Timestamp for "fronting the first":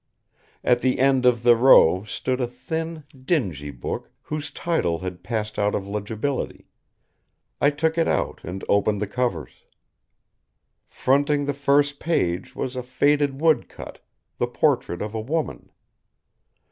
10.87-11.99